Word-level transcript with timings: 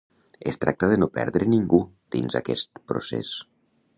Es 0.51 0.55
tracta 0.63 0.87
de 0.93 0.97
no 1.01 1.07
perdre 1.17 1.49
ningú 1.51 1.83
dins 2.17 2.37
aquest 2.41 2.83
procés. 2.93 3.37